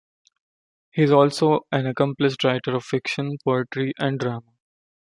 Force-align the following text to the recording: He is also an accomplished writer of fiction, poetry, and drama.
He 0.89 1.03
is 1.03 1.11
also 1.11 1.67
an 1.71 1.85
accomplished 1.85 2.43
writer 2.43 2.73
of 2.75 2.83
fiction, 2.83 3.37
poetry, 3.45 3.93
and 3.99 4.17
drama. 4.19 4.53